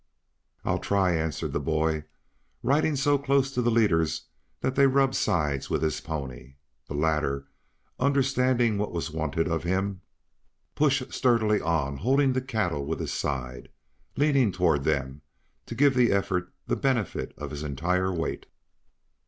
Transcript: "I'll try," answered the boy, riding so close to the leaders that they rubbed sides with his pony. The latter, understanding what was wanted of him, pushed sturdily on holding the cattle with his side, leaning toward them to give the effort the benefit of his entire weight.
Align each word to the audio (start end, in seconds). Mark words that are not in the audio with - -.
"I'll 0.65 0.79
try," 0.79 1.13
answered 1.15 1.53
the 1.53 1.59
boy, 1.59 2.05
riding 2.63 2.95
so 2.95 3.19
close 3.19 3.51
to 3.51 3.61
the 3.61 3.69
leaders 3.69 4.23
that 4.61 4.73
they 4.73 4.87
rubbed 4.87 5.13
sides 5.13 5.69
with 5.69 5.83
his 5.83 6.01
pony. 6.01 6.55
The 6.87 6.95
latter, 6.95 7.47
understanding 7.99 8.79
what 8.79 8.91
was 8.93 9.11
wanted 9.11 9.47
of 9.47 9.61
him, 9.61 10.01
pushed 10.73 11.13
sturdily 11.13 11.61
on 11.61 11.97
holding 11.97 12.33
the 12.33 12.41
cattle 12.41 12.83
with 12.83 12.99
his 12.99 13.13
side, 13.13 13.69
leaning 14.17 14.51
toward 14.51 14.85
them 14.85 15.21
to 15.67 15.75
give 15.75 15.93
the 15.93 16.11
effort 16.11 16.51
the 16.65 16.75
benefit 16.75 17.31
of 17.37 17.51
his 17.51 17.61
entire 17.61 18.11
weight. 18.11 18.47